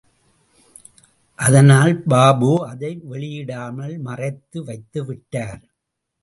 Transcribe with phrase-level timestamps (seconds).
[1.39, 5.61] அதனால் பாபு அதை வெளியிடாமல் மறைத்து வைத்து விட்டார்.